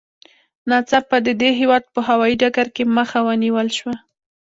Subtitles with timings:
[0.69, 3.95] ناڅاپه د دې هېواد په هوايي ډګر کې مخه ونیول شوه.